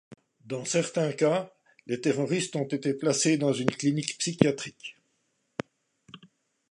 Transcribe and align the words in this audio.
Dans 0.45 0.65
certains 0.65 1.11
cas, 1.11 1.53
les 1.85 2.01
terroristes 2.01 2.55
ont 2.55 2.65
été 2.67 2.95
placés 2.95 3.37
dans 3.37 3.53
une 3.53 3.69
clinique 3.69 4.17
psychiatrique. 4.17 4.97